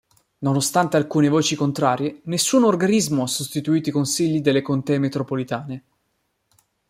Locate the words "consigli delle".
3.91-4.63